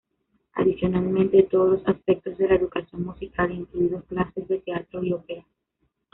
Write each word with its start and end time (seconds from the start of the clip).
Adicionalmente, 0.55 1.43
todos 1.43 1.73
los 1.73 1.87
aspectos 1.87 2.35
de 2.39 2.47
la 2.47 2.55
educación 2.55 3.03
musical 3.05 3.51
incluidos 3.51 4.03
clases 4.05 4.47
de 4.47 4.57
teatro 4.57 5.03
y 5.03 5.13
ópera. 5.13 5.45